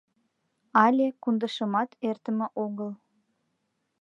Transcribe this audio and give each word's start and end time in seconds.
Але 0.85 1.05
Кундышымат 1.21 1.89
эртыме 2.09 2.47
огыл. 2.63 2.91